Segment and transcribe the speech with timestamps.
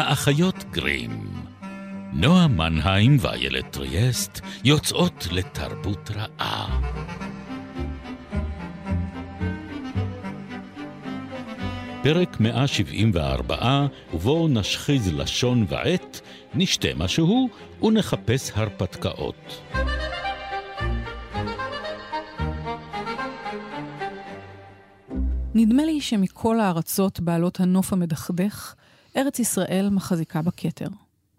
[0.00, 1.28] האחיות גרים.
[2.12, 6.80] נועה מנהיים ואיילת טריאסט יוצאות לתרבות רעה.
[12.02, 16.20] פרק 174, ובו נשחיז לשון ועט,
[16.54, 17.48] נשתה משהו
[17.82, 19.60] ונחפש הרפתקאות.
[25.54, 28.74] נדמה לי שמכל הארצות בעלות הנוף המדכדך,
[29.16, 30.88] ארץ ישראל מחזיקה בכתר.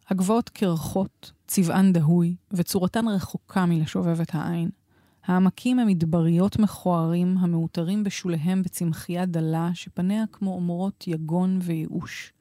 [0.09, 4.69] הגבעות קרחות, צבען דהוי, וצורתן רחוקה מלשובב את העין.
[5.25, 12.33] העמקים הם מדבריות מכוערים, המעוטרים בשוליהם בצמחייה דלה, שפניה כמו אומרות יגון וייאוש.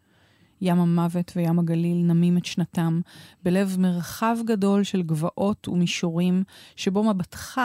[0.61, 3.01] ים המוות וים הגליל נמים את שנתם,
[3.43, 6.43] בלב מרחב גדול של גבעות ומישורים,
[6.77, 7.61] שבו מבטך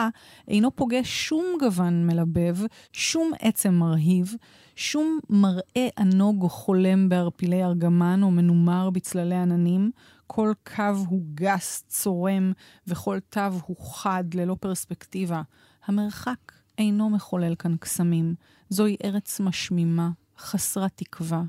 [0.48, 2.56] אינו פוגש שום גוון מלבב,
[2.92, 4.34] שום עצם מרהיב,
[4.76, 9.90] שום מראה ענוג או חולם בערפילי ארגמן או מנומר בצללי עננים,
[10.26, 12.52] כל קו הוא גס, צורם,
[12.86, 15.42] וכל תו הוא חד, ללא פרספקטיבה.
[15.86, 18.34] המרחק אינו מחולל כאן קסמים.
[18.68, 21.42] זוהי ארץ משמימה, חסרת תקווה,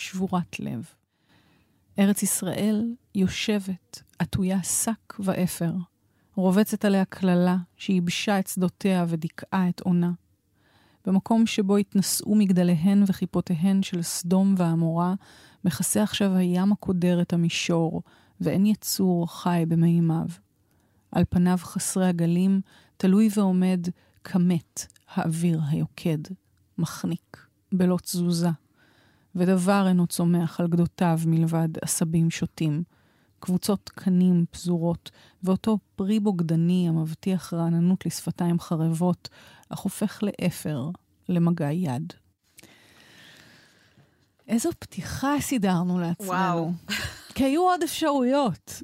[0.00, 0.84] שבורת לב.
[1.98, 5.72] ארץ ישראל יושבת, עטויה שק ואפר.
[6.34, 10.12] רובצת עליה קללה שייבשה את שדותיה ודיכאה את עונה.
[11.06, 15.14] במקום שבו התנשאו מגדליהן וכיפותיהן של סדום ועמורה,
[15.64, 18.02] מכסה עכשיו הים הקודר את המישור,
[18.40, 20.26] ואין יצור חי במימיו.
[21.12, 22.60] על פניו חסרי הגלים,
[22.96, 23.86] תלוי ועומד
[24.24, 26.18] כמת האוויר היוקד,
[26.78, 28.50] מחניק, בלא תזוזה.
[29.34, 32.82] ודבר אינו צומח על גדותיו מלבד עשבים שוטים.
[33.40, 35.10] קבוצות קנים פזורות,
[35.42, 39.28] ואותו פרי בוגדני המבטיח רעננות לשפתיים חרבות,
[39.68, 40.90] אך הופך לאפר,
[41.28, 42.12] למגע יד.
[44.48, 46.30] איזו פתיחה סידרנו לעצמנו.
[46.30, 46.72] וואו.
[47.34, 48.82] כי היו עוד אפשרויות.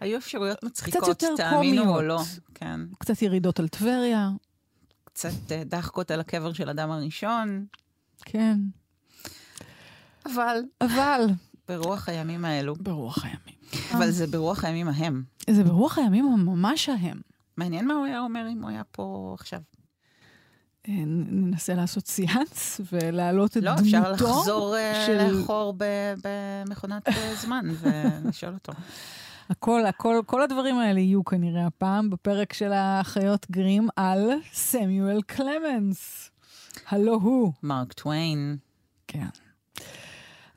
[0.00, 2.04] היו אפשרויות מצחיקות, קצת יותר תאמינו או קומיות.
[2.04, 2.20] לא.
[2.54, 2.80] כן.
[2.98, 4.30] קצת ירידות על טבריה,
[5.04, 7.66] קצת אה, דחקות על הקבר של אדם הראשון,
[8.24, 8.60] כן.
[10.26, 11.26] אבל אבל,
[11.68, 12.74] ברוח הימים האלו.
[12.74, 13.54] ברוח הימים.
[13.92, 15.22] אבל זה ברוח הימים ההם.
[15.50, 17.20] זה ברוח הימים הממש ההם.
[17.56, 19.60] מעניין מה הוא היה אומר אם הוא היה פה עכשיו.
[20.88, 27.08] אה, ננסה לעשות סיאנס ולהעלות את לא, דמותו אפשר לחזור אה, של לאחור ב- במכונת
[27.08, 28.72] אה, זמן ולשאול אותו.
[29.50, 36.30] הכל, הכל, כל הדברים האלה יהיו כנראה הפעם בפרק של האחיות גרים על סמיואל קלמנס.
[36.88, 37.52] הלו הוא.
[37.62, 38.56] מרק טוויין.
[39.08, 39.26] כן.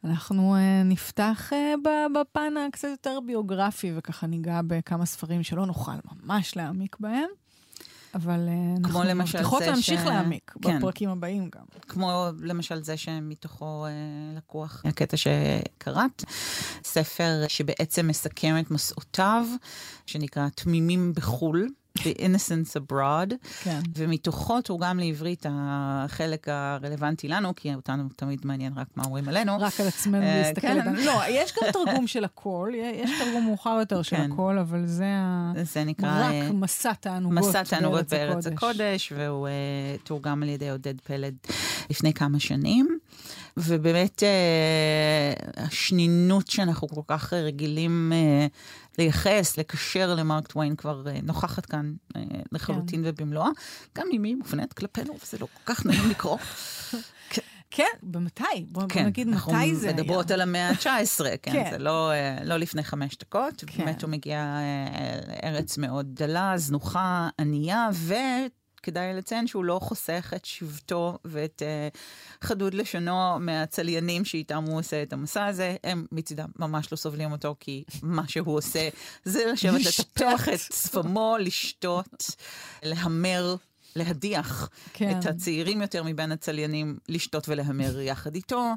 [0.07, 1.51] אנחנו uh, נפתח
[1.85, 5.91] ב- בפן הקצת יותר ביוגרפי, וככה ניגע בכמה ספרים שלא נוכל
[6.23, 7.29] ממש להעמיק בהם,
[8.15, 10.77] אבל uh, אנחנו מבטיחות להמשיך ש- להעמיק כן.
[10.77, 11.65] בפרקים הבאים גם.
[11.87, 13.91] כמו למשל זה שמתוכו אה,
[14.37, 16.23] לקוח הקטע שקראת,
[16.83, 19.45] ספר שבעצם מסכם את מסעותיו,
[20.05, 21.67] שנקרא תמימים בחו"ל.
[21.97, 23.79] The Innocence Abroad, כן.
[23.97, 29.57] ומתוכו תורגם לעברית החלק הרלוונטי לנו, כי אותנו תמיד מעניין רק מה אומרים עלינו.
[29.59, 30.79] רק על עצמנו אה, להסתכל כן.
[30.79, 31.05] עלינו.
[31.05, 34.31] לא, יש גם תרגום של הכל, יש תרגום מאוחר יותר של כן.
[34.31, 35.53] הכל, אבל זה ה...
[35.63, 36.27] זה נקרא...
[36.27, 38.57] רק אה, מסע תענוגות מסע תענוגות בארץ הקודש.
[38.57, 39.51] הקודש, והוא uh,
[40.07, 41.33] תורגם על ידי עודד פלד
[41.89, 42.99] לפני כמה שנים.
[43.57, 44.23] ובאמת
[45.57, 48.13] השנינות שאנחנו כל כך רגילים
[48.97, 52.19] לייחס, לקשר למרק טוויין כבר uh, נוכחת כאן uh,
[52.51, 53.09] לחלוטין כן.
[53.09, 53.49] ובמלואה,
[53.97, 56.37] גם אם היא מופנית כלפינו, וזה לא כל כך נעים לקרוא.
[57.71, 58.43] כן, במתי?
[58.71, 59.95] בוא בוא כן, נגיד אנחנו מתי זה היה.
[59.95, 61.67] מדברות על המאה ה-19, כן, כן.
[61.71, 63.63] זה לא, אה, לא לפני חמש דקות.
[63.67, 63.85] כן.
[63.85, 67.89] באמת הוא מגיע אה, לארץ מאוד דלה, זנוחה, ענייה,
[68.87, 71.87] וכדאי לציין שהוא לא חוסך את שבטו ואת אה,
[72.41, 75.75] חדוד לשונו מהצליינים שאיתם הוא עושה את המסע הזה.
[75.83, 78.89] הם מצידם ממש לא סובלים אותו, כי מה שהוא עושה
[79.23, 79.81] זה לשבת.
[79.85, 82.31] לטפח את שפמו, לשתות,
[82.83, 83.55] להמר.
[83.95, 85.19] להדיח כן.
[85.19, 88.73] את הצעירים יותר מבין הצליינים לשתות ולהמר יחד איתו.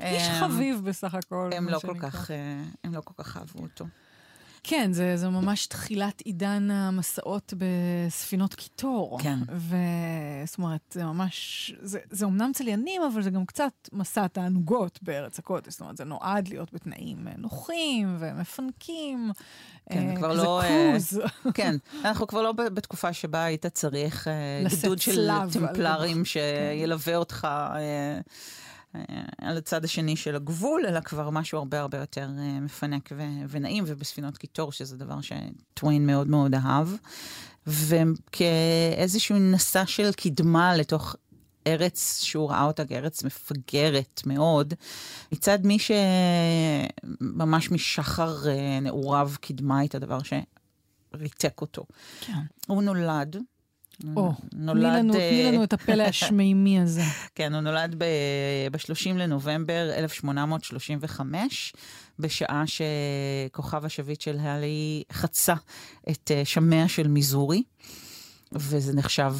[0.00, 1.50] איש אה, חביב בסך הכל.
[1.54, 1.94] הם לא כל.
[2.00, 2.36] כך, אה,
[2.84, 3.84] הם לא כל כך אהבו אותו.
[4.68, 9.18] כן, זה, זה ממש תחילת עידן המסעות בספינות קיטור.
[9.22, 9.38] כן.
[9.48, 15.38] וזאת אומרת, זה ממש, זה, זה אומנם צליינים, אבל זה גם קצת מסע תענוגות בארץ
[15.38, 15.72] הקודש.
[15.72, 19.30] זאת אומרת, זה נועד להיות בתנאים אה, נוחים ומפנקים.
[19.90, 21.20] כן, אה, כבר לא, אה, קרוז.
[21.54, 26.26] כן, אנחנו כבר לא בתקופה שבה היית צריך אה, גדוד של טמפלרים גבך.
[26.26, 28.20] שילווה אותך אה, אה,
[29.38, 33.84] על הצד השני של הגבול, אלא כבר משהו הרבה הרבה יותר אה, מפנק ו- ונעים,
[33.86, 36.88] ובספינות קיטור, שזה דבר שטוויין מאוד מאוד אהב.
[37.66, 41.16] וכאיזשהו מסע של קדמה לתוך
[41.66, 44.74] ארץ שהוא ראה אותה כארץ מפגרת מאוד,
[45.32, 51.84] מצד מי שממש משחר אה, נעוריו קידמה את הדבר שריתק אותו.
[52.20, 52.32] כן.
[52.66, 53.36] הוא נולד.
[54.16, 57.02] או, תני לנו, תני לנו את הפלא השמימי הזה.
[57.34, 61.72] כן, הוא נולד ב-30 לנובמבר 1835,
[62.18, 65.54] בשעה שכוכב השביט של האלי חצה
[66.10, 67.62] את שמיה של מיזורי,
[68.52, 69.34] וזה נחשב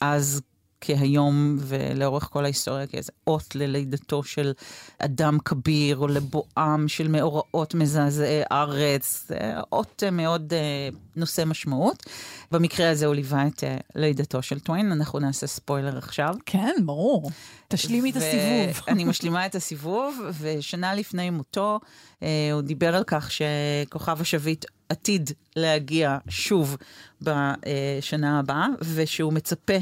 [0.00, 0.42] אז
[0.84, 4.52] כהיום ולאורך כל ההיסטוריה כאיזה אות ללידתו של
[4.98, 9.38] אדם כביר או לבואם של מאורעות מזעזעי ארץ, זה
[9.72, 12.02] אות מאוד uh, נושא משמעות.
[12.50, 16.34] במקרה הזה הוא ליווה את uh, לידתו של טוויין, אנחנו נעשה ספוילר עכשיו.
[16.46, 17.30] כן, ברור.
[17.68, 18.84] תשלימי את הסיבוב.
[18.92, 21.80] אני משלימה את הסיבוב, ושנה לפני מותו
[22.20, 26.76] uh, הוא דיבר על כך שכוכב השביט עתיד להגיע שוב
[27.22, 29.76] בשנה הבאה, ושהוא מצפה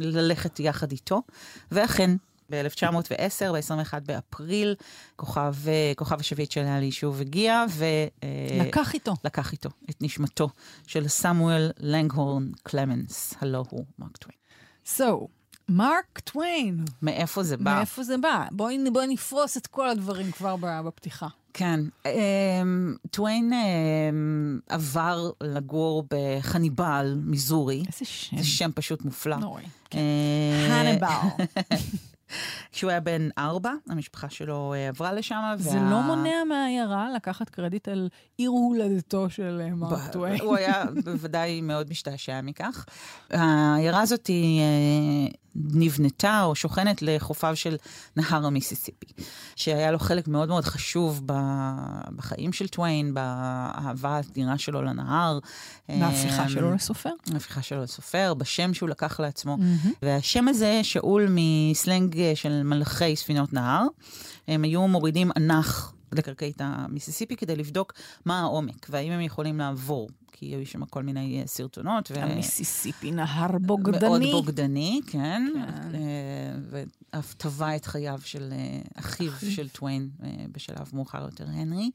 [0.00, 1.22] ללכת יחד איתו,
[1.70, 2.10] ואכן,
[2.50, 4.74] ב-1910, ב-21 באפריל,
[5.16, 5.54] כוכב,
[5.96, 7.84] כוכב השביעית של היה שוב הגיע, ו...
[8.60, 9.14] לקח איתו.
[9.24, 10.48] לקח איתו את נשמתו
[10.86, 14.38] של סמואל לנגהורן קלמנס, הלו הוא מרק טוויין.
[14.86, 15.26] So,
[15.68, 16.84] מרק טוויין.
[17.02, 17.74] מאיפה זה בא?
[17.74, 18.44] מאיפה זה בא?
[18.50, 21.28] בואי בוא נפרוס את כל הדברים כבר בפתיחה.
[21.58, 21.80] כן.
[22.06, 27.82] אמ, טוויין אמ, עבר לגור בחניבל, מיזורי.
[27.86, 28.36] איזה שם.
[28.38, 29.36] זה שם פשוט מופלא.
[29.36, 29.64] נוראי.
[29.90, 29.98] כן.
[30.70, 31.44] הניבל.
[32.72, 35.40] כשהוא היה בן ארבע, המשפחה שלו אה, עברה לשם.
[35.56, 35.90] זה וה...
[35.90, 40.40] לא מונע מהעיירה לקחת קרדיט על עיר הולדתו של אה, מרק טוויין.
[40.40, 42.84] הוא היה בוודאי מאוד משתעשע מכך.
[43.30, 45.28] העיירה הזאת היא אה,
[45.74, 47.76] נבנתה או שוכנת לחופיו של
[48.16, 49.06] נהר המיסיסיפי,
[49.56, 51.22] שהיה לו חלק מאוד מאוד חשוב
[52.16, 55.38] בחיים של טוויין, באהבה האדירה שלו לנהר.
[55.88, 57.10] בהפיכה שלו לסופר.
[57.32, 59.56] בהפיכה שלו לסופר, בשם שהוא לקח לעצמו.
[59.60, 59.88] Mm-hmm.
[60.02, 63.86] והשם הזה שאול מסלנג של מלכי ספינות נהר.
[64.48, 67.92] הם היו מורידים אנח לקרקעית המיסיסיפי כדי לבדוק
[68.24, 70.08] מה העומק והאם הם יכולים לעבור.
[70.32, 72.10] כי היו שם כל מיני סרטונות.
[72.14, 72.20] ו...
[72.20, 74.08] המיסיסיפי נהר בוגדני.
[74.08, 75.42] מאוד בוגדני, כן.
[75.92, 76.60] כן.
[76.70, 78.52] ואף טבע את חייו של
[78.94, 80.08] אחיו של טוויין
[80.52, 81.90] בשלב מאוחר יותר, הנרי.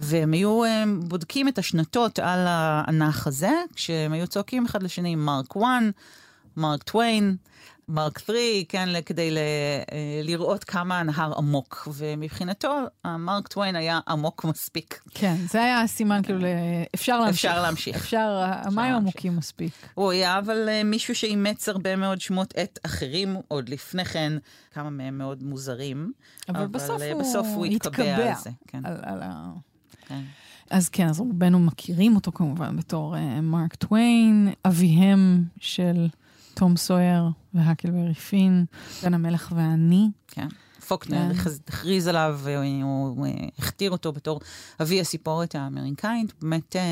[0.00, 0.60] והם היו
[1.08, 5.64] בודקים את השנתות על האנח הזה, כשהם היו צועקים אחד לשני, מרק 1,
[6.56, 7.36] מרק טוויין.
[7.88, 8.36] מרק 3,
[8.68, 11.88] כן, כדי ל, אה, לראות כמה הנהר עמוק.
[11.94, 15.00] ומבחינתו, מרק טוויין היה עמוק מספיק.
[15.10, 16.40] כן, זה היה הסימן, כאילו,
[16.94, 17.34] אפשר להמשיך.
[17.34, 17.96] אפשר להמשיך.
[17.96, 19.72] אפשר, המים עמוקים מספיק.
[19.94, 24.32] הוא היה אבל אה, מישהו שאימץ הרבה מאוד שמות עט אחרים עוד לפני כן,
[24.72, 26.12] כמה מהם מאוד מוזרים.
[26.48, 28.50] אבל, אבל בסוף, אה, הוא, בסוף הוא התקבע על זה.
[28.66, 28.86] כן.
[28.86, 29.50] על, על ה...
[30.08, 30.20] כן.
[30.70, 36.06] אז כן, אז רובנו מכירים אותו כמובן בתור uh, מרק טוויין, אביהם של...
[36.56, 37.24] תום סויר
[37.54, 38.64] והקלברי פין,
[39.02, 40.08] בן המלך ואני.
[40.28, 40.48] כן.
[40.88, 41.50] פוקנר כן.
[41.68, 42.40] הכריז עליו,
[42.82, 43.26] הוא
[43.58, 44.40] הכתיר אותו בתור
[44.80, 46.82] אבי הסיפורת האמריקאית, באמת אה,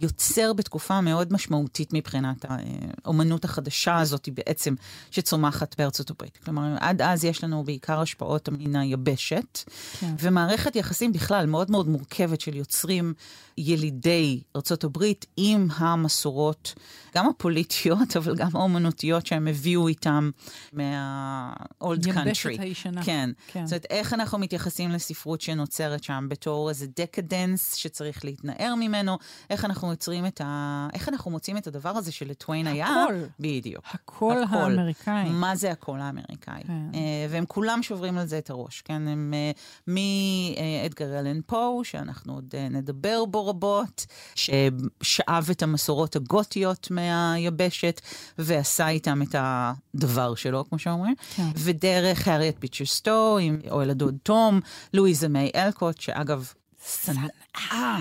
[0.00, 4.74] יוצר בתקופה מאוד משמעותית מבחינת האומנות החדשה הזאת בעצם,
[5.10, 6.38] שצומחת בארצות הברית.
[6.44, 9.58] כלומר, עד אז יש לנו בעיקר השפעות מן היבשת,
[10.00, 10.14] כן.
[10.18, 13.14] ומערכת יחסים בכלל מאוד מאוד מורכבת של יוצרים
[13.58, 16.74] ילידי ארצות הברית עם המסורות,
[17.14, 20.30] גם הפוליטיות, אבל גם האומנותיות שהם הביאו איתם
[20.72, 22.58] מה-old country.
[22.98, 23.04] הישנה.
[23.04, 23.30] כן.
[23.46, 23.66] כן.
[23.66, 29.18] זאת אומרת, איך אנחנו מתייחסים לספרות שנוצרת שם בתור איזה דקדנס שצריך להתנער ממנו,
[29.50, 30.88] איך אנחנו יוצרים את ה...
[30.94, 32.86] איך אנחנו מוצאים את הדבר הזה שלטוויין היה.
[32.86, 33.14] הכל.
[33.40, 33.84] בדיוק.
[33.92, 34.56] הקול הכל.
[34.56, 35.28] האמריקאי.
[35.28, 36.62] מה זה הקול האמריקאי.
[36.66, 36.72] כן.
[36.92, 36.96] Uh,
[37.30, 39.08] והם כולם שוברים על זה את הראש, כן?
[39.08, 46.90] הם uh, מאדגר אלן פה, שאנחנו עוד uh, נדבר בו רבות, ששאב את המסורות הגותיות
[46.90, 48.00] מהיבשת,
[48.38, 51.48] ועשה איתם את הדבר שלו, כמו שאומרים, כן.
[51.56, 54.60] ודרך הארייט ביצ'ר סטו, עם אוהל הדוד תום,
[54.94, 56.52] לואיזה מיי אלקוט, שאגב,
[57.02, 57.98] שנאה.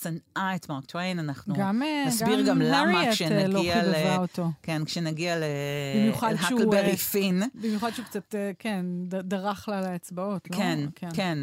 [0.00, 4.16] שנאה את מרק טוויין, אנחנו גם, נסביר גם, גם למה כשנגיע לא ל...
[4.18, 4.50] אותו.
[4.62, 7.42] כן, כשנגיע להאקלברי פין.
[7.54, 10.56] במיוחד שהוא קצת, כן, דרך לה לאצבעות, לא?
[10.56, 11.08] כן, כן.
[11.14, 11.38] כן.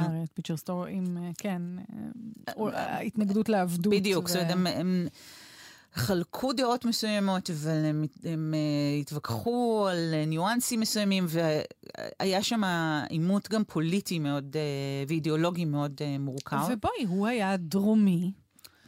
[0.00, 1.62] הארייט ביצ'ר סטו עם, כן,
[3.06, 3.92] התנגדות לעבדות.
[3.92, 4.86] בדיוק, זאת אומרת.
[5.94, 12.62] חלקו דעות מסוימות, אבל הם, הם uh, התווכחו על uh, ניואנסים מסוימים, והיה שם
[13.08, 16.56] עימות גם פוליטי מאוד, uh, ואידיאולוגי מאוד uh, מורכב.
[16.70, 18.32] ובואי, הוא היה דרומי.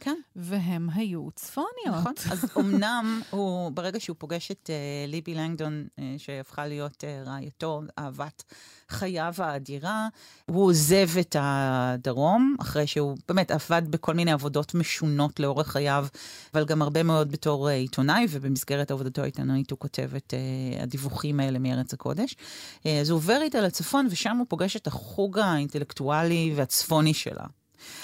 [0.05, 0.15] כן.
[0.35, 1.95] והם היו צפוניות.
[1.99, 2.13] נכון.
[2.31, 7.81] אז אמנם הוא, ברגע שהוא פוגש את uh, ליבי לנגדון, uh, שהפכה להיות uh, רעייתו,
[7.99, 8.43] אהבת
[8.89, 10.07] חייו האדירה,
[10.45, 16.07] הוא עוזב את הדרום, אחרי שהוא באמת עבד בכל מיני עבודות משונות לאורך חייו,
[16.53, 21.39] אבל גם הרבה מאוד בתור uh, עיתונאי, ובמסגרת עבודתו העיתונאית הוא כותב את uh, הדיווחים
[21.39, 22.33] האלה מארץ הקודש.
[22.33, 27.45] Uh, אז הוא עובר איתה לצפון, ושם הוא פוגש את החוג האינטלקטואלי והצפוני שלה.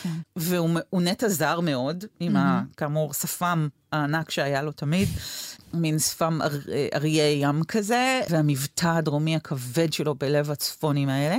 [0.04, 0.10] כן.
[0.36, 2.78] והוא נטע זר מאוד, עם mm-hmm.
[2.78, 5.10] כאמור שפם הענק שהיה לו תמיד,
[5.74, 6.50] מין שפם אר,
[6.94, 11.38] אריה ים כזה, והמבטא הדרומי הכבד שלו בלב הצפונים האלה.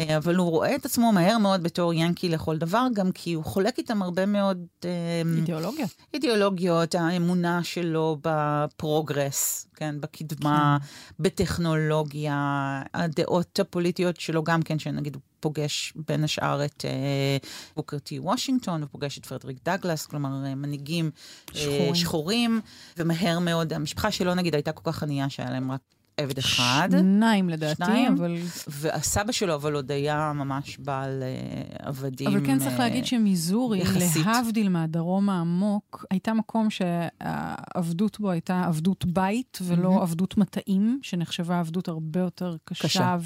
[0.00, 3.44] אה, אבל הוא רואה את עצמו מהר מאוד בתור ינקי לכל דבר, גם כי הוא
[3.44, 4.66] חולק איתם הרבה מאוד...
[4.84, 5.90] אה, אידיאולוגיות.
[6.14, 11.22] אידיאולוגיות, האמונה שלו בפרוגרס, כן, בקדמה, כן.
[11.22, 17.36] בטכנולוגיה, הדעות הפוליטיות שלו גם כן, שנגיד פוגש בין השאר את אה,
[17.76, 21.10] בוקר טי וושינגטון, הוא פוגש את פרדריק דגלס, כלומר מנהיגים
[21.52, 21.94] שחורים.
[21.94, 22.60] שחורים,
[22.96, 25.80] ומהר מאוד, המשפחה שלו נגיד הייתה כל כך ענייה שהיה להם רק
[26.16, 26.88] עבד אחד.
[26.90, 28.36] שניים לדעתי, שניים, אבל...
[28.68, 32.28] והסבא שלו אבל עוד היה ממש בעל uh, עבדים.
[32.28, 33.82] אבל כן צריך להגיד שמיזורי,
[34.24, 40.02] להבדיל מהדרום העמוק, הייתה מקום שהעבדות בו הייתה עבדות בית ולא mm-hmm.
[40.02, 43.16] עבדות מטעים, שנחשבה עבדות הרבה יותר קשה, קשה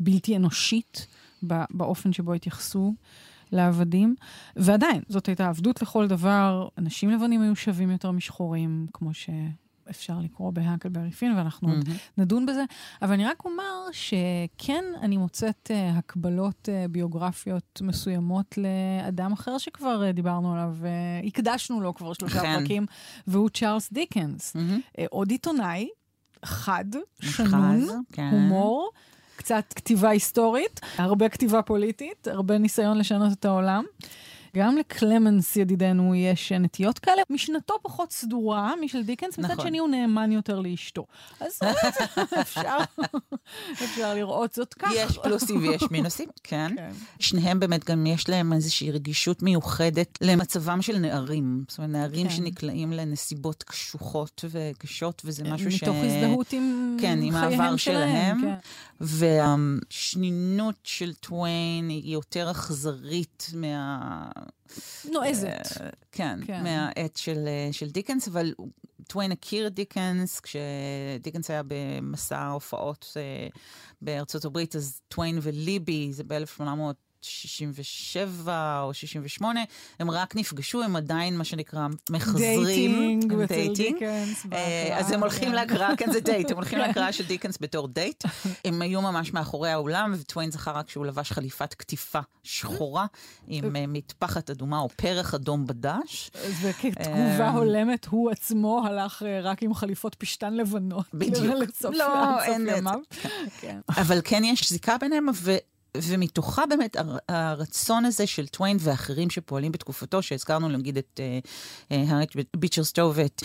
[0.00, 0.38] ובלתי כן.
[0.38, 1.06] אנושית
[1.70, 2.94] באופן שבו התייחסו.
[3.52, 4.14] לעבדים,
[4.56, 9.30] ועדיין, זאת הייתה עבדות לכל דבר, אנשים לבנים היו שווים יותר משחורים, כמו ש...
[9.90, 11.90] אפשר לקרוא בהאקלברי פין, ואנחנו mm-hmm.
[12.18, 12.64] נדון בזה.
[13.02, 20.02] אבל אני רק אומר שכן, אני מוצאת uh, הקבלות uh, ביוגרפיות מסוימות לאדם אחר שכבר
[20.10, 22.58] uh, דיברנו עליו, uh, הקדשנו לו כבר שלושה כן.
[22.58, 22.86] פרקים,
[23.26, 24.56] והוא צ'ארלס דיקנס.
[24.56, 25.00] Mm-hmm.
[25.00, 25.88] Uh, עוד עיתונאי,
[26.44, 26.84] חד,
[27.20, 28.30] שנון, כן.
[28.32, 28.90] הומור.
[29.36, 33.84] קצת כתיבה היסטורית, הרבה כתיבה פוליטית, הרבה ניסיון לשנות את העולם.
[34.54, 37.22] גם לקלמנס ידידנו יש נטיות כאלה.
[37.30, 39.66] משנתו פחות סדורה משל דיקנס, מצד נכון.
[39.66, 41.06] שני הוא נאמן יותר לאשתו.
[41.40, 41.60] אז
[42.40, 42.78] אפשר,
[43.72, 44.94] אפשר לראות זאת ככה.
[44.94, 46.72] יש פלוסים ויש מינוסים, כן.
[46.76, 46.90] כן.
[47.18, 51.64] שניהם באמת גם יש להם איזושהי רגישות מיוחדת למצבם של נערים.
[51.68, 52.34] זאת אומרת, נערים כן.
[52.34, 55.82] שנקלעים לנסיבות קשוחות וקשות, וזה משהו מתוך ש...
[55.82, 58.40] מתוך הזדהות עם כן, עם העבר שלהם.
[58.40, 58.54] כן.
[59.00, 64.28] והשנינות של טוויין היא יותר אכזרית מה...
[65.12, 65.66] נועזת.
[65.66, 65.80] Uh,
[66.12, 68.54] כן, כן, מהעט של, uh, של דיקנס, אבל
[69.08, 73.16] טוויין הכיר את דיקנס, כשדיקנס היה במסע הופעות
[73.54, 73.58] uh,
[74.02, 76.62] בארצות הברית, אז טוויין וליבי, זה ב-1800...
[77.24, 79.60] 67 או 68,
[79.98, 82.64] הם רק נפגשו, הם עדיין מה שנקרא מחזרים.
[82.64, 84.02] dating, dating.
[84.52, 85.54] אה, אז הם הולכים כן.
[85.54, 86.86] להקראה, כן זה דייט, הם הולכים כן.
[86.86, 88.24] להקראה של דיקנס בתור דייט.
[88.64, 93.06] הם היו ממש מאחורי האולם, וטוויין זכר רק שהוא לבש חליפת קטיפה שחורה,
[93.46, 96.30] עם אה, מטפחת אדומה או פרח אדום בדש.
[96.62, 101.06] וכתגובה אה, הולמת, הוא עצמו הלך רק עם חליפות פשטן לבנות.
[101.14, 101.54] בדיוק.
[101.92, 102.68] לא, אין...
[103.60, 103.80] כן.
[103.88, 105.26] אבל כן יש זיקה ביניהם,
[106.02, 106.96] ומתוכה באמת
[107.28, 111.20] הרצון הזה של טוויין ואחרים שפועלים בתקופתו, שהזכרנו נגיד את
[111.90, 113.42] הארי uh, ביצ'ר סטו ואת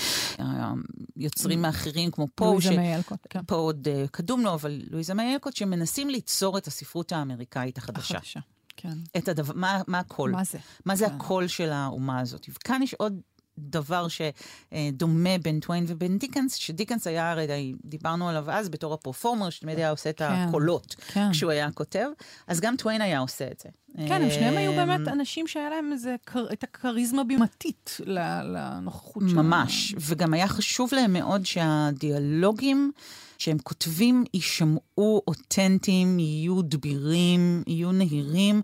[1.18, 3.42] היוצרים האחרים כמו פה, לואיזה מאי אלקוט, כן.
[3.48, 8.18] פה עוד קדום לו, אבל לואיזה מאי אלקוט, שמנסים ליצור את הספרות האמריקאית החדשה.
[8.18, 8.40] החדשה.
[8.78, 8.98] כן.
[9.18, 10.32] את הדבר, מה, מה הקול?
[10.32, 10.58] מה זה?
[10.86, 11.16] מה זה כן.
[11.16, 12.46] הקול של האומה הזאת?
[12.50, 13.20] וכאן יש עוד
[13.60, 19.78] דבר שדומה בין טוויין ובין דיקנס, שדיקנס היה, הרי דיברנו עליו אז בתור הפרפורמר, שתמיד
[19.78, 21.32] היה עושה את כן, הקולות כן.
[21.32, 22.08] כשהוא היה כותב,
[22.48, 23.70] אז גם טוויין היה עושה את זה.
[24.08, 26.16] כן, הם שניהם היו באמת אמ, אנשים שהיה להם איזה,
[26.54, 29.50] את הכריזמה בימתית לנוכחות שלהם.
[29.50, 32.92] ממש, וגם היה חשוב להם מאוד שהדיאלוגים
[33.38, 38.62] שהם כותבים יישמעו אותנטיים, יהיו דבירים, יהיו נהירים.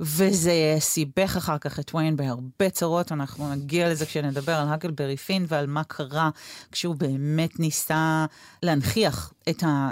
[0.00, 5.44] וזה סיבך אחר כך את וויין בהרבה צרות, אנחנו נגיע לזה כשנדבר על הקלברי פין
[5.48, 6.30] ועל מה קרה
[6.72, 8.26] כשהוא באמת ניסה
[8.62, 9.90] להנכיח את ה...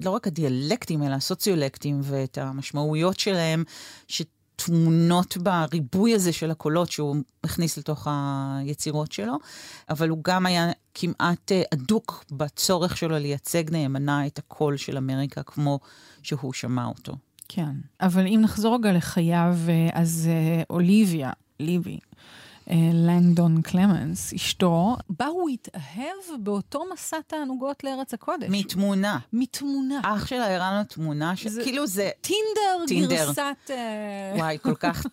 [0.00, 3.64] לא רק הדיאלקטים, אלא הסוציולקטים ואת המשמעויות שלהם,
[4.08, 9.38] שטמונות בריבוי הזה של הקולות שהוא הכניס לתוך היצירות שלו,
[9.90, 15.80] אבל הוא גם היה כמעט אדוק בצורך שלו לייצג נאמנה את הקול של אמריקה כמו
[16.22, 17.16] שהוא שמע אותו.
[17.48, 17.70] כן,
[18.00, 21.98] אבל אם נחזור רגע לחייו, אה, אז אה, אוליביה, ליבי,
[22.70, 28.48] אה, לנגדון קלמנס, אשתו, בה הוא התאהב באותו מסע תענוגות לארץ הקודש.
[28.50, 29.18] מתמונה.
[29.32, 30.00] מתמונה.
[30.02, 32.10] אח שלה הראה לו תמונה, שכאילו זה...
[32.20, 33.16] טינדר, טינדר.
[33.16, 33.70] גרסת...
[34.38, 35.06] וואי, כל כך...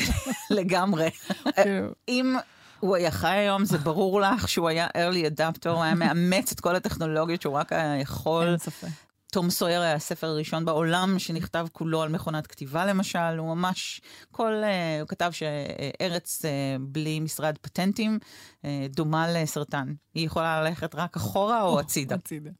[0.50, 1.10] לגמרי.
[1.54, 1.88] כאילו.
[2.08, 2.36] אם...
[2.80, 6.60] הוא היה חי היום, זה ברור לך שהוא היה early adapter, הוא היה מאמץ את
[6.60, 8.48] כל הטכנולוגיות שהוא רק היה יכול.
[8.48, 8.88] אין ספק.
[9.32, 14.52] תום סויר היה הספר הראשון בעולם שנכתב כולו על מכונת כתיבה למשל, הוא ממש, כל,
[14.62, 16.48] uh, הוא כתב שארץ uh,
[16.80, 18.18] בלי משרד פטנטים
[18.62, 19.92] uh, דומה לסרטן.
[20.14, 22.14] היא יכולה ללכת רק אחורה או הצידה.
[22.14, 22.50] הצידה.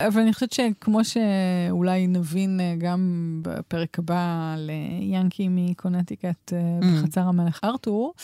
[0.00, 6.84] אבל אני חושבת שכמו שאולי נבין גם בפרק הבא ליאנקי מקונטיקט mm.
[6.84, 8.14] בחצר המלך ארתור,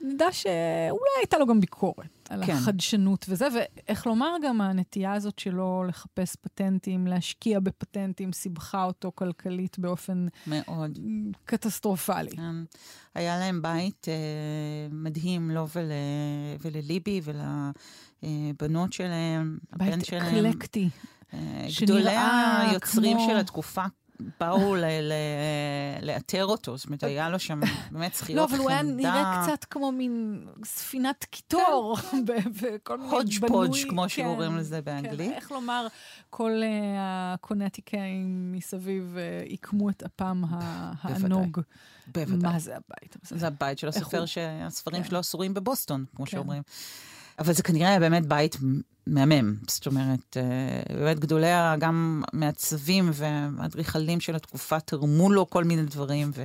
[0.00, 2.52] נדע שאולי הייתה לו גם ביקורת על כן.
[2.52, 9.78] החדשנות וזה, ואיך לומר גם, הנטייה הזאת שלו לחפש פטנטים, להשקיע בפטנטים, סיבכה אותו כלכלית
[9.78, 10.26] באופן...
[10.46, 10.98] מאוד.
[11.44, 12.30] קטסטרופלי.
[12.30, 12.54] כן.
[13.14, 14.14] היה להם בית אה,
[14.90, 15.90] מדהים, לו ול,
[16.62, 20.34] ולליבי ולבנות שלהם, הבן שלהם.
[20.34, 20.88] בית אקלקטי.
[21.34, 22.16] אה, גדולי
[22.70, 23.26] היוצרים כמו...
[23.30, 23.84] של התקופה
[24.40, 24.74] באו
[26.02, 27.60] לאתר אותו, זאת אומרת, היה לו שם
[27.90, 28.40] באמת שכיות חמדה.
[28.40, 31.96] לא, אבל הוא היה נראה קצת כמו מין ספינת קיטור,
[32.60, 33.16] וכל מיני בנוי.
[33.16, 35.32] hodge podge, כמו שקוראים לזה כן, באנגלית.
[35.32, 35.86] איך לומר,
[36.30, 40.42] כל אה, הקונטיקאים מסביב עיקמו אה, את אפם
[41.02, 41.60] הענוג.
[42.06, 42.52] בוודאי.
[42.52, 43.16] מה זה הבית?
[43.22, 45.08] זה הבית של הסופר שהספרים כן.
[45.08, 46.30] שלו אסורים בבוסטון, כמו כן.
[46.30, 46.62] שאומרים.
[47.38, 48.56] אבל זה כנראה היה באמת בית
[49.08, 49.54] מהמם.
[49.68, 51.46] זאת אומרת, אה, באמת גדולי
[51.78, 56.44] גם מעצבים והאדריכלים של התקופה תרמו לו כל מיני דברים, ו...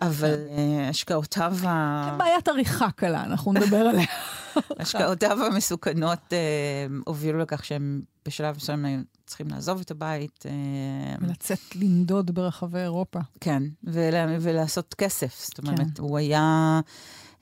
[0.00, 0.88] אבל כן.
[0.90, 2.08] השקעותיו ה...
[2.10, 4.06] כן, בעיית עריכה קלה, אנחנו נדבר עליה.
[4.80, 10.46] השקעותיו המסוכנות אה, הובילו לכך שהם בשלב מסוים צריכים לעזוב את הבית.
[10.46, 13.20] אה, ולצאת לנדוד ברחבי אירופה.
[13.40, 15.44] כן, ולעשות כסף.
[15.44, 16.02] זאת אומרת, כן.
[16.02, 16.80] הוא היה...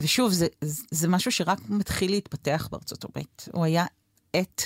[0.00, 0.47] ושוב, זה,
[0.90, 3.49] זה משהו שרק מתחיל להתפתח בארצות הברית.
[3.52, 3.85] הוא היה
[4.32, 4.62] עט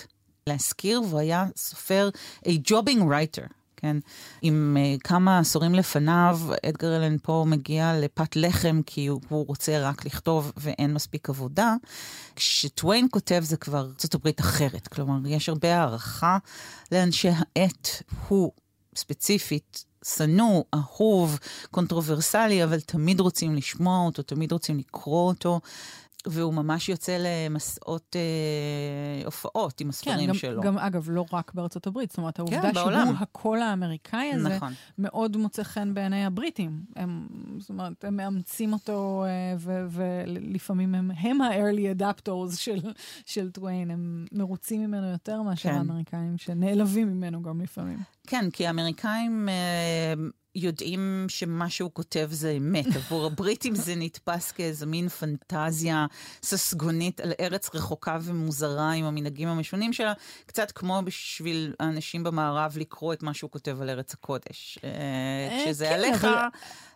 [0.47, 2.11] להזכיר, והוא היה סופר,
[2.45, 3.53] a jobbing writer.
[3.83, 3.97] כן?
[4.43, 9.89] עם uh, כמה עשורים לפניו, אדגר אלן פה מגיע לפת לחם כי הוא, הוא רוצה
[9.89, 11.75] רק לכתוב ואין מספיק עבודה.
[12.37, 14.89] כשטוויין כותב זה כבר ארצות הברית אחרת.
[14.89, 16.39] כלומר, יש הרבה הערכה
[16.93, 17.89] לאנשי העט.
[18.29, 18.53] הוא
[18.97, 21.39] ספציפית שנוא, אהוב,
[21.71, 25.61] קונטרוברסלי, אבל תמיד רוצים לשמוע אותו, תמיד רוצים לקרוא אותו.
[26.27, 30.63] והוא ממש יוצא למסעות אה, הופעות עם הספרים כן, גם, שלו.
[30.63, 34.73] גם, אגב, לא רק בארצות הברית, זאת אומרת, העובדה כן, שהוא הקול האמריקאי הזה, נכון.
[34.99, 36.81] מאוד מוצא חן בעיני הבריטים.
[36.97, 42.93] הם, זאת אומרת, הם מאמצים אותו, אה, ולפעמים הם, הם ה-early adapters של,
[43.27, 45.75] של טוויין, הם מרוצים ממנו יותר מאשר כן.
[45.75, 47.99] האמריקאים, שנעלבים ממנו גם לפעמים.
[48.27, 49.49] כן, כי האמריקאים...
[49.49, 50.15] אה,
[50.55, 52.87] יודעים שמה שהוא כותב זה אמת.
[52.97, 56.07] עבור הבריטים זה נתפס כאיזו מין פנטזיה
[56.43, 60.13] ססגונית על ארץ רחוקה ומוזרה עם המנהגים המשונים שלה,
[60.47, 64.79] קצת כמו בשביל האנשים במערב לקרוא את מה שהוא כותב על ארץ הקודש.
[64.85, 66.27] אה, אה, כשזה כן, עליך,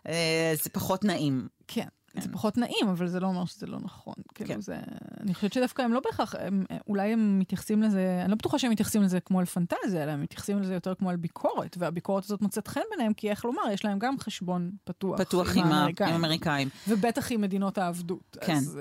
[0.07, 1.47] אה, זה פחות נעים.
[1.67, 1.87] כן.
[2.13, 2.21] כן.
[2.21, 4.13] זה פחות נעים, אבל זה לא אומר שזה לא נכון.
[4.35, 4.61] כאילו כן.
[4.61, 4.79] זה...
[5.21, 8.71] אני חושבת שדווקא הם לא בהכרח, הם, אולי הם מתייחסים לזה, אני לא בטוחה שהם
[8.71, 12.41] מתייחסים לזה כמו על פנטזיה, אלא הם מתייחסים לזה יותר כמו על ביקורת, והביקורת הזאת
[12.41, 16.09] מוצאת חן ביניהם, כי איך לומר, יש להם גם חשבון פתוח, פתוח עם, עם האמריקאים.
[16.09, 16.69] עם האמריקאים.
[16.87, 18.37] ובטח עם מדינות העבדות.
[18.41, 18.55] כן.
[18.55, 18.79] אז,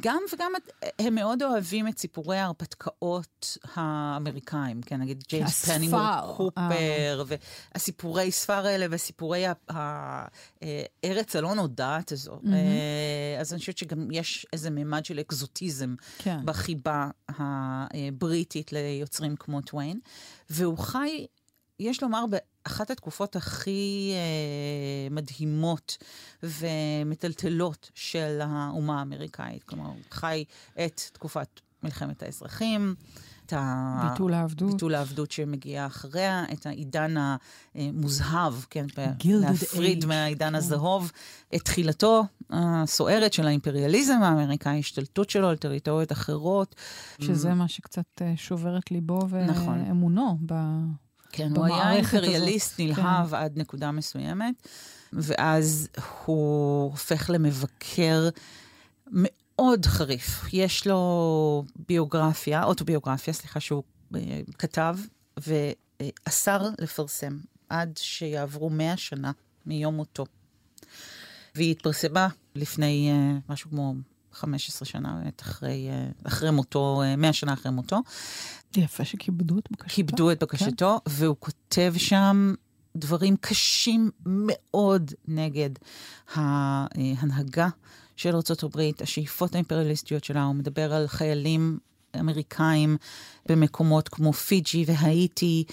[0.00, 0.52] גם וגם
[0.98, 6.60] הם מאוד אוהבים את סיפורי ההרפתקאות האמריקאים, כן, נגיד ג'יימס פנימור קופר,
[7.20, 7.36] אה.
[7.74, 12.40] והסיפורי ספר האלה וסיפורי הארץ הלא נודעת הזו.
[12.42, 13.40] Mm-hmm.
[13.40, 16.38] אז אני חושבת שגם יש איזה מימד של אקזוטיזם כן.
[16.44, 20.00] בחיבה הבריטית ליוצרים כמו טוויין,
[20.50, 21.26] והוא חי,
[21.80, 22.24] יש לומר,
[22.64, 25.96] אחת התקופות הכי אה, מדהימות
[26.42, 29.62] ומטלטלות של האומה האמריקאית.
[29.62, 30.44] כלומר, חי
[30.84, 32.94] את תקופת מלחמת האזרחים,
[33.46, 34.08] את ה...
[34.10, 34.72] ביטול העבדות.
[34.72, 37.14] ביטול העבדות שמגיעה אחריה, את העידן
[37.74, 38.86] המוזהב, כן,
[39.24, 40.54] להפריד מהעידן כן.
[40.54, 41.12] הזהוב,
[41.54, 46.74] את תחילתו הסוערת של האימפריאליזם האמריקאי, השתלטות שלו על טריטוריות אחרות.
[47.20, 49.84] שזה מה שקצת אה, שובר את ליבו נכון.
[49.88, 50.38] ואמונו נכון.
[50.46, 50.54] ב...
[51.36, 53.36] כן, הוא היה אימפריאליסט נלהב כן.
[53.36, 54.68] עד נקודה מסוימת,
[55.12, 55.88] ואז
[56.24, 58.28] הוא הופך למבקר
[59.06, 60.44] מאוד חריף.
[60.52, 63.82] יש לו ביוגרפיה, אוטוביוגרפיה, סליחה, שהוא
[64.14, 64.96] אה, כתב
[65.36, 69.32] ואסר לפרסם עד שיעברו מאה שנה
[69.66, 70.26] מיום מותו.
[71.54, 73.94] והיא התפרסמה לפני uh, משהו כמו
[74.34, 78.00] 15 שנה, אחרי, uh, אחרי מותו, uh, 100 שנה אחרי מותו.
[78.76, 79.94] יפה שכיבדו את בקשתו.
[79.94, 81.10] כיבדו את בקשתו, כן.
[81.10, 82.54] והוא כותב שם
[82.96, 85.70] דברים קשים מאוד נגד
[86.34, 87.68] ההנהגה
[88.16, 90.44] של ארה"ב, השאיפות האימפריאליסטיות שלה.
[90.44, 91.78] הוא מדבר על חיילים
[92.20, 92.96] אמריקאים
[93.48, 95.64] במקומות כמו פיג'י והאיטי,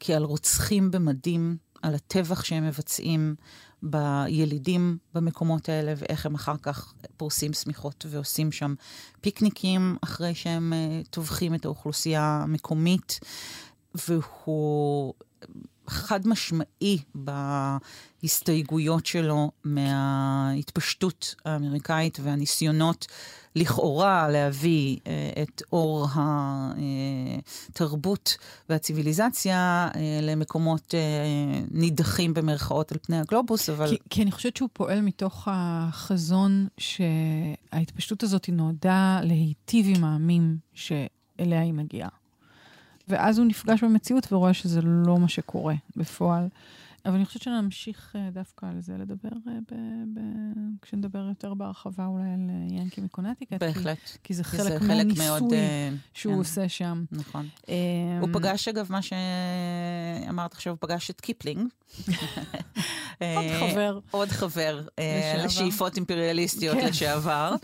[0.00, 3.34] כעל רוצחים במדים, על הטבח שהם מבצעים.
[3.82, 8.74] בילידים במקומות האלה, ואיך הם אחר כך פורסים שמיכות ועושים שם
[9.20, 13.20] פיקניקים אחרי שהם uh, טובחים את האוכלוסייה המקומית.
[13.94, 15.14] והוא
[15.86, 16.98] חד משמעי
[18.22, 23.06] בהסתייגויות שלו מההתפשטות האמריקאית והניסיונות
[23.56, 26.06] לכאורה להביא אה, את אור
[27.70, 28.36] התרבות
[28.68, 31.00] והציוויליזציה אה, למקומות אה,
[31.70, 33.88] נידחים במרכאות על פני הגלובוס, אבל...
[33.88, 41.60] כי, כי אני חושבת שהוא פועל מתוך החזון שההתפשטות הזאת נועדה להיטיב עם העמים שאליה
[41.62, 42.21] היא מגיעה.
[43.08, 46.48] ואז הוא נפגש במציאות ורואה שזה לא מה שקורה בפועל.
[47.06, 49.74] אבל אני חושבת שנמשיך אה, דווקא על זה לדבר אה, ב,
[50.14, 50.20] ב,
[50.82, 53.52] כשנדבר יותר בהרחבה אולי על אה, ינקי מקונטיקט.
[53.52, 53.98] בהחלט.
[54.04, 55.42] כי, כי זה חלק מהניסוי מאוד,
[56.14, 56.38] שהוא כן.
[56.38, 57.04] עושה שם.
[57.12, 57.48] נכון.
[58.20, 61.68] הוא פגש אגב מה שאמרת עכשיו, הוא פגש את קיפלינג.
[63.20, 63.98] עוד חבר.
[64.10, 64.80] עוד חבר
[65.44, 66.86] לשאיפות אימפריאליסטיות כן.
[66.86, 67.54] לשעבר.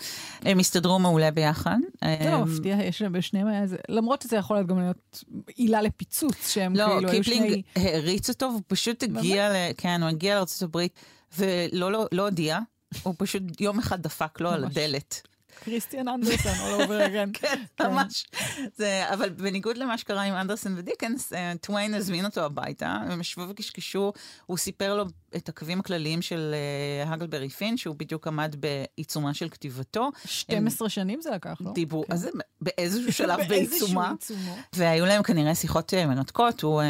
[0.42, 1.76] הם הסתדרו מעולה ביחד.
[2.22, 5.24] זה לא מפתיע, יש להם בשניהם היה איזה, למרות שזה יכול להיות גם להיות
[5.56, 7.34] עילה לפיצוץ, שהם לא, כאילו היו שני...
[7.34, 9.48] לא, קיפלינג העריץ אותו, הוא פשוט הגיע...
[9.48, 9.52] ל...
[9.76, 11.00] כן, הוא הגיע הברית
[11.38, 12.58] ולא לא, לא הודיע,
[13.02, 15.22] הוא פשוט יום אחד דפק לו על הדלת.
[15.64, 17.38] כריסטיאן אנדרסון, all over again.
[17.40, 18.26] כן, ממש.
[18.76, 23.48] זה, אבל בניגוד למה שקרה עם אנדרסון ודיקנס, אה, טוויין הזמין אותו הביתה, הם ישבו
[23.48, 24.12] וקשקשו,
[24.46, 25.04] הוא סיפר לו
[25.36, 26.54] את הקווים הכלליים של
[27.04, 30.10] uh, האקלברי פין, שהוא בדיוק עמד בעיצומה של כתיבתו.
[30.24, 30.90] 12 הם...
[30.90, 31.72] שנים זה לקח, לא?
[31.72, 32.12] דיברו, כן.
[32.12, 32.28] אז
[32.60, 34.12] באיזשהו שלב בעיצומה.
[34.72, 36.82] והיו להם כנראה שיחות uh, מרתקות, הוא,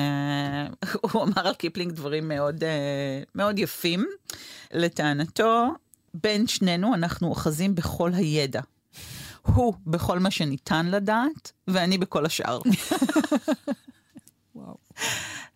[1.14, 2.64] אמר על קיפלינג דברים מאוד,
[3.34, 4.06] מאוד יפים.
[4.72, 5.66] לטענתו,
[6.22, 8.60] בין שנינו אנחנו אוחזים בכל הידע.
[9.42, 12.58] הוא בכל מה שניתן לדעת, ואני בכל השאר.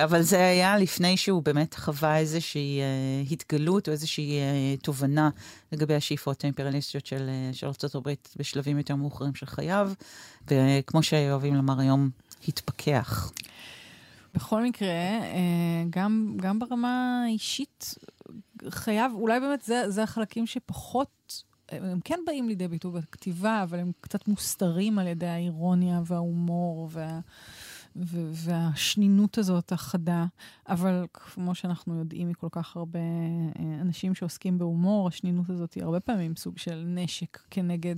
[0.01, 5.31] אבל זה היה לפני שהוא באמת חווה איזושהי uh, התגלות או איזושהי uh, תובנה
[5.72, 9.92] לגבי השאיפות האימפריאליסטיות של, uh, של ארה"ב בשלבים יותר מאוחרים של חייו,
[10.51, 12.11] וכמו שאוהבים לומר היום,
[12.48, 13.33] התפכח.
[14.35, 14.88] בכל מקרה,
[15.90, 17.94] גם, גם ברמה האישית,
[18.68, 23.92] חייב, אולי באמת זה, זה החלקים שפחות, הם כן באים לידי ביטוי בכתיבה, אבל הם
[24.00, 27.20] קצת מוסתרים על ידי האירוניה וההומור וה...
[27.96, 30.24] והשנינות הזאת החדה,
[30.68, 36.00] אבל כמו שאנחנו יודעים מכל כך הרבה אה, אנשים שעוסקים בהומור, השנינות הזאת היא הרבה
[36.00, 37.96] פעמים סוג של נשק כנגד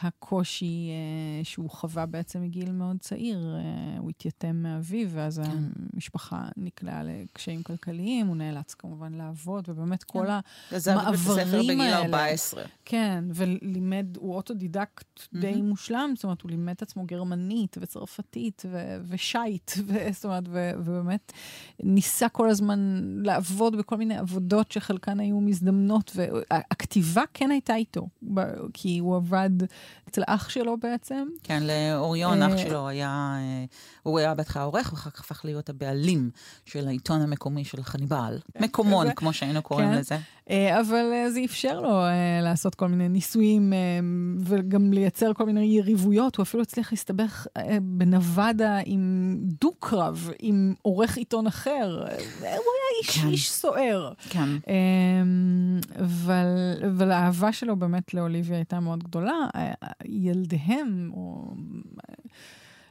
[0.00, 3.56] הקושי אה, שהוא חווה בעצם מגיל מאוד צעיר.
[3.56, 5.50] אה, הוא התייתם מאביו, ואז כן.
[5.94, 10.18] המשפחה נקלעה לקשיים כלכליים, הוא נאלץ כמובן לעבוד, ובאמת כן.
[10.18, 12.00] כל המעברים האלה.
[12.00, 12.64] בגיל 14.
[12.84, 15.38] כן, ולימד, הוא אוטודידקט mm-hmm.
[15.40, 20.44] די מושלם, זאת אומרת, הוא לימד את עצמו גרמנית וצרפתית ו- ושייט, ו- זאת אומרת,
[20.48, 21.32] ו- ובאמת
[21.82, 22.78] ניסה כל הזמן
[23.22, 28.08] לעבוד בכל מיני עבודות שחלקן היו מזדמנות, והכתיבה כן הייתה איתו,
[28.72, 29.50] כי הוא עבד...
[30.08, 31.28] אצל אח שלו בעצם.
[31.42, 33.64] כן, לאוריון, אח אה, שלו היה, אה,
[34.02, 36.30] הוא היה בהתחלה עורך, ואחר כך הפך להיות הבעלים
[36.64, 38.38] של העיתון המקומי של חניבל.
[38.54, 39.98] כן, מקומון, כמו שהיינו קוראים כן.
[39.98, 40.18] לזה.
[40.50, 42.02] אה, אבל זה אפשר לו
[42.42, 43.72] לעשות כל מיני ניסויים
[44.44, 46.36] וגם לייצר כל מיני יריבויות.
[46.36, 47.46] הוא אפילו הצליח להסתבך
[47.82, 51.98] בנבדה עם דו-קרב, עם עורך עיתון אחר.
[52.00, 52.52] הוא היה
[53.02, 53.28] איש, כן.
[53.28, 54.12] איש סוער.
[54.28, 54.48] כן.
[56.00, 56.46] אבל,
[56.86, 59.48] אבל האהבה שלו באמת לאוליביה הייתה מאוד גדולה.
[60.04, 61.54] ילדיהם, או...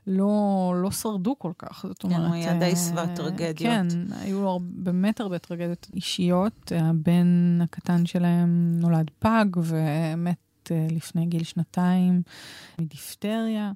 [0.07, 2.17] לא, לא שרדו כל כך, זאת אומרת...
[2.19, 3.57] כן, הוא היה די שבע טרגדיות.
[3.57, 6.71] כן, היו לו באמת הרבה טרגדיות אישיות.
[6.75, 12.21] הבן הקטן שלהם נולד פג ומת אה, לפני גיל שנתיים
[12.79, 13.71] מדיפטריה,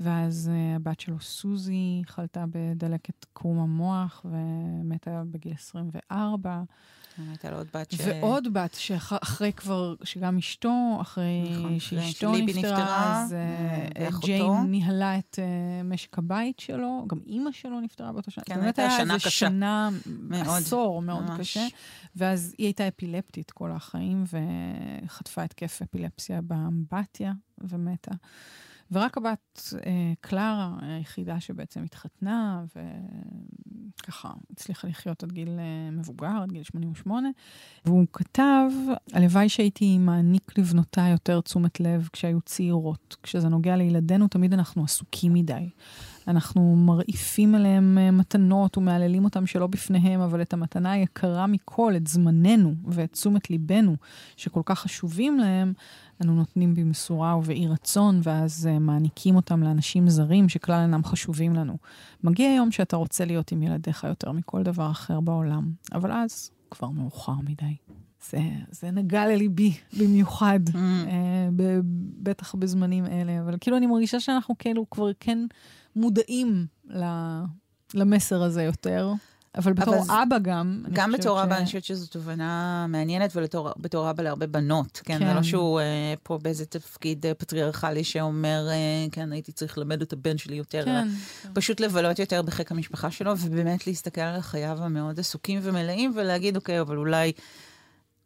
[0.00, 6.62] ואז אה, הבת שלו סוזי חלתה בדלקת קרום המוח ומתה בגיל 24.
[7.28, 8.00] הייתה לו עוד בת ש...
[8.06, 15.18] ועוד בת שאחרי כבר, שגם אשתו, אחרי נכון, שאשתו נפטרה, נפטרה, אז אה, ג'יין ניהלה
[15.18, 18.44] את uh, משק הבית שלו, גם אימא שלו נפטרה באותו שנה.
[18.44, 19.30] כן, הייתה שנה קשה.
[19.30, 21.40] שנה, מאוד, עשור מאוד ממש.
[21.40, 21.66] קשה.
[22.16, 24.24] ואז היא הייתה אפילפטית כל החיים,
[25.04, 28.12] וחטפה התקף אפילפסיה באמבטיה, ומתה.
[28.92, 32.64] ורק הבת אה, קלרה, היחידה שבעצם התחתנה,
[34.00, 37.28] וככה הצליחה לחיות עד גיל אה, מבוגר, עד גיל 88.
[37.84, 38.70] והוא כתב,
[39.12, 43.16] הלוואי שהייתי מעניק לבנותיי יותר תשומת לב כשהיו צעירות.
[43.22, 45.68] כשזה נוגע לילדינו, תמיד אנחנו עסוקים מדי.
[46.30, 52.06] אנחנו מרעיפים עליהם אה, מתנות ומהללים אותם שלא בפניהם, אבל את המתנה היקרה מכל, את
[52.06, 53.96] זמננו ואת תשומת ליבנו,
[54.36, 55.72] שכל כך חשובים להם,
[56.22, 61.76] אנו נותנים במשורה ובאי רצון, ואז uh, מעניקים אותם לאנשים זרים שכלל אינם חשובים לנו.
[62.24, 66.88] מגיע יום שאתה רוצה להיות עם ילדיך יותר מכל דבר אחר בעולם, אבל אז כבר
[66.88, 67.76] מאוחר מדי.
[68.30, 68.38] זה,
[68.70, 70.72] זה נגע לליבי במיוחד, mm.
[70.72, 70.76] uh,
[71.56, 71.62] ב,
[72.22, 75.38] בטח בזמנים אלה, אבל כאילו אני מרגישה שאנחנו כאילו כבר כן
[75.96, 77.04] מודעים ל...
[77.94, 79.12] למסר הזה יותר.
[79.54, 84.10] אבל בתור אבל אבא גם, גם בתור ש- אבא, אני חושבת שזו תובנה מעניינת, ובתור
[84.10, 85.18] אבא להרבה בנות, כן?
[85.18, 85.36] זה כן.
[85.36, 90.12] לא שהוא אה, פה באיזה תפקיד אה, פטריארכלי שאומר, אה, כן, הייתי צריך ללמד את
[90.12, 90.84] הבן שלי יותר.
[90.84, 91.08] כן.
[91.52, 96.80] פשוט לבלות יותר בחיק המשפחה שלו, ובאמת להסתכל על חייו המאוד עסוקים ומלאים, ולהגיד, אוקיי,
[96.80, 97.32] אבל אולי...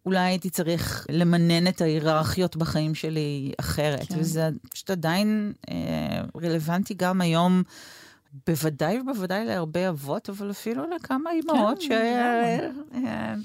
[0.07, 4.09] אולי הייתי צריך למנן את ההיררכיות בחיים שלי אחרת.
[4.09, 4.15] כן.
[4.19, 7.63] וזה פשוט עדיין אה, רלוונטי גם היום,
[8.47, 12.71] בוודאי ובוודאי להרבה אבות, אבל אפילו לכמה אימהות כן,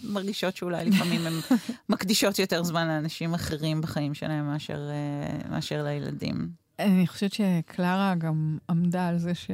[0.03, 1.33] שמרגישות שאולי לפעמים הן
[1.89, 6.49] מקדישות יותר זמן לאנשים אחרים בחיים שלהם מאשר, אה, מאשר לילדים.
[6.79, 9.51] אני חושבת שקלרה גם עמדה על זה ש...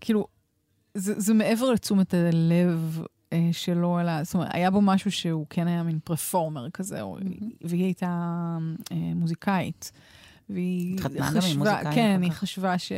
[0.00, 0.26] כאילו,
[0.94, 3.19] זה, זה מעבר לתשומת הלב אה,
[3.52, 7.18] שלו, אלא, זאת אומרת, היה בו משהו שהוא כן היה מין פרפורמר כזה, או,
[7.62, 8.06] והיא הייתה
[8.92, 9.92] אה, מוזיקאית.
[10.50, 10.98] והיא
[11.56, 12.32] מוזיקאי כן, היא.
[12.32, 12.92] חשבה ש...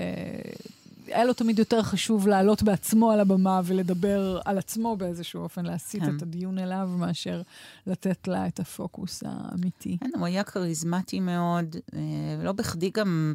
[1.07, 6.03] היה לו תמיד יותר חשוב לעלות בעצמו על הבמה ולדבר על עצמו באיזשהו אופן, להסיט
[6.03, 6.17] כן.
[6.17, 7.43] את הדיון אליו, מאשר
[7.87, 9.99] לתת לה את הפוקוס האמיתי.
[10.01, 12.01] כן, הוא היה כריזמטי מאוד, אה,
[12.41, 13.35] ולא בכדי גם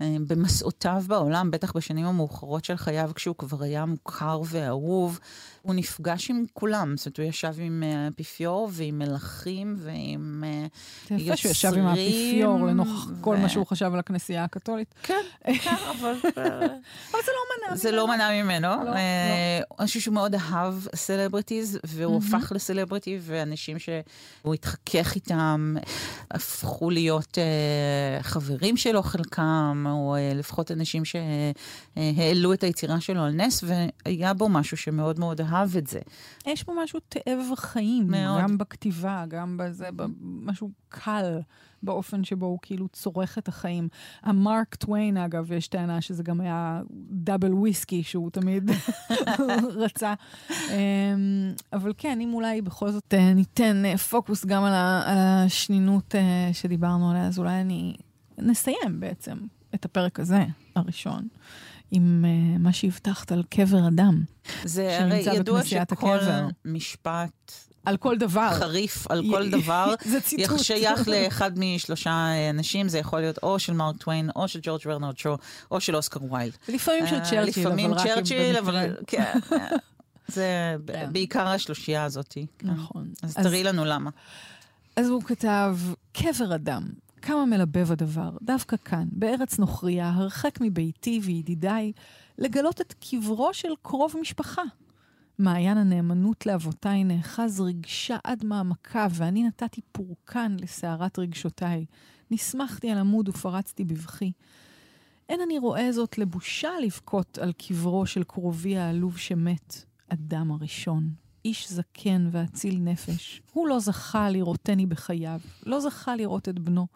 [0.00, 5.18] אה, במסעותיו בעולם, בטח בשנים המאוחרות של חייו, כשהוא כבר היה מוכר ואהוב,
[5.66, 6.96] הוא נפגש עם כולם.
[6.96, 10.66] זאת אומרת, הוא ישב עם אה, האפיפיור ועם מלכים ועם אה,
[11.08, 14.94] זה יפה שהוא ישב עם האפיפיור לנוכח כל ו- מה שהוא חשב על הכנסייה הקתולית.
[15.02, 16.14] כן, כן, אבל...
[16.22, 18.68] אבל זה לא מנע זה לא מנע ממנו.
[18.68, 22.20] לא, אה, אני חושבת שהוא מאוד אהב סלבריטיז, והוא.
[22.26, 25.74] הפך לסלבריטי, ואנשים שהוא התחכך איתם
[26.30, 33.32] הפכו להיות אה, חברים שלו חלקם, או אה, לפחות אנשים שהעלו את היצירה שלו על
[33.32, 33.64] נס,
[34.06, 36.00] והיה בו משהו שמאוד מאוד אהב את זה.
[36.46, 38.42] יש פה משהו תאב חיים, מאוד.
[38.42, 39.88] גם בכתיבה, גם בזה,
[40.20, 41.40] משהו קל
[41.82, 43.88] באופן שבו הוא כאילו צורך את החיים.
[44.22, 48.70] המרק טוויין, אגב, יש טענה שזה גם היה דאבל וויסקי שהוא תמיד
[49.84, 50.14] רצה.
[50.50, 56.50] אמ, אבל כן, אם אולי בכל זאת אה, ניתן אה, פוקוס גם על השנינות אה,
[56.52, 57.96] שדיברנו עליה, אז אולי אני...
[58.38, 59.36] נסיים בעצם
[59.74, 60.44] את הפרק הזה,
[60.76, 61.28] הראשון,
[61.90, 64.22] עם אה, מה שהבטחת על קבר אדם.
[64.64, 66.46] זה הרי ידוע שכל הקבר.
[66.64, 67.52] משפט
[67.84, 68.50] על כל דבר.
[68.54, 70.58] חריף על כל דבר, זה ציטוט.
[70.60, 75.18] שייך לאחד משלושה אנשים, זה יכול להיות או של מרק טוויין, או של ג'ורג' ורנרד
[75.18, 75.36] שו,
[75.70, 76.52] או של אוסקר ויילד.
[76.68, 78.56] לפעמים של אה, צ'רצ'יל, לפעמים אבל רק אם צ'רצ'יל.
[78.56, 79.32] אבל כן.
[79.52, 79.58] אה,
[80.28, 81.08] זה כן.
[81.12, 82.36] בעיקר השלושייה הזאת.
[82.58, 82.70] כן.
[82.70, 83.08] נכון.
[83.22, 84.10] אז- תראי לנו למה.
[84.96, 85.76] אז הוא כתב,
[86.12, 86.82] קבר אדם,
[87.26, 91.92] כמה מלבב הדבר, דווקא כאן, בארץ נוכריה, הרחק מביתי וידידיי,
[92.38, 94.62] לגלות את קברו של קרוב משפחה.
[95.38, 101.86] מעיין הנאמנות לאבותיי נאחז רגשה עד מעמקה, ואני נתתי פורקן לסערת רגשותיי.
[102.30, 104.32] נסמכתי על עמוד ופרצתי בבכי.
[105.28, 111.25] אין אני רואה זאת לבושה לבכות על קברו של קרובי העלוב שמת, אדם הראשון.
[111.46, 113.42] איש זקן ואציל נפש.
[113.52, 116.86] הוא לא זכה לראותני בחייו, לא זכה לראות את בנו.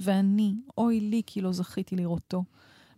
[0.00, 2.44] ואני, אוי לי כי לא זכיתי לראותו.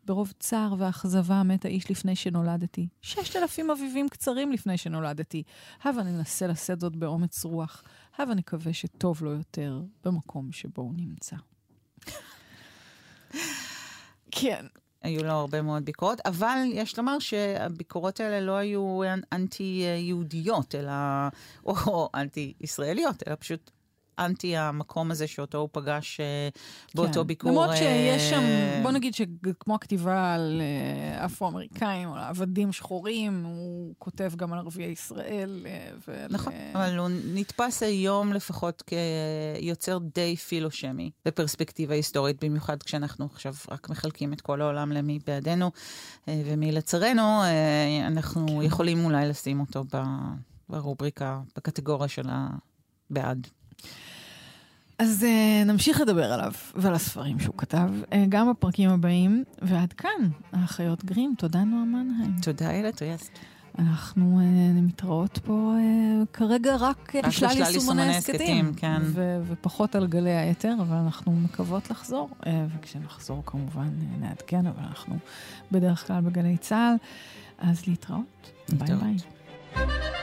[0.04, 2.88] ברוב צער ואכזבה מת האיש לפני שנולדתי.
[3.02, 5.42] ששת אלפים אביבים קצרים לפני שנולדתי.
[5.82, 7.82] הבה ננסה לשאת זאת באומץ רוח.
[8.18, 11.36] הבה נקווה שטוב לו יותר במקום שבו הוא נמצא.
[14.30, 14.66] כן.
[15.02, 19.00] היו לו הרבה מאוד ביקורות, אבל יש לומר שהביקורות האלה לא היו
[19.32, 20.92] אנטי-יהודיות, אלא,
[21.66, 23.70] או, אנטי-ישראליות, אלא פשוט
[24.18, 26.48] אנטי המקום הזה שאותו הוא פגש אה,
[26.94, 27.26] באותו כן.
[27.26, 27.50] ביקור.
[27.50, 33.44] למרות שיש שם, אה, בוא נגיד שכמו הכתיבה על אה, אפרו-אמריקאים או על עבדים שחורים,
[33.44, 35.66] הוא כותב גם על ערביי ישראל.
[36.08, 43.54] ועל, נכון, אבל הוא נתפס היום לפחות כיוצר די פילושמי בפרספקטיבה היסטורית, במיוחד כשאנחנו עכשיו
[43.70, 45.70] רק מחלקים את כל העולם למי בעדינו
[46.28, 47.42] אה, ומי לצרינו,
[48.06, 48.62] אנחנו כן.
[48.62, 49.98] יכולים אולי לשים אותו ב-
[50.68, 53.46] ברובריקה, בקטגוריה של הבעד.
[54.98, 60.28] אז uh, נמשיך לדבר עליו ועל הספרים שהוא כתב, uh, גם בפרקים הבאים, ועד כאן,
[60.52, 62.34] האחיות גרים, תודה נועה מנהיים.
[62.42, 63.38] תודה, איילת ריאסט.
[63.78, 69.02] אנחנו uh, מתראות פה uh, כרגע רק uh, בשלל יישומוני הסכתים, כן.
[69.04, 72.46] ו- ופחות על גלי היתר, אבל אנחנו מקוות לחזור, uh,
[72.78, 75.16] וכשנחזור כמובן uh, נעדכן, אבל אנחנו
[75.72, 76.94] בדרך כלל בגלי צה"ל,
[77.58, 78.50] אז להתראות.
[78.68, 79.02] ביי להתראות.
[79.74, 80.17] ביי.